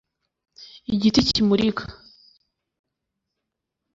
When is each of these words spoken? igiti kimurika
igiti 0.93 1.19
kimurika 1.27 1.83